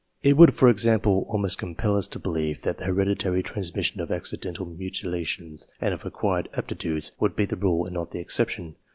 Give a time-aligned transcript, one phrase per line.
[0.23, 4.09] It would, for example, almost compel us to believe that the hereditary trans mission of
[4.11, 8.77] accidental mutilations and of acquired aptitudes would be the rule and not the exception.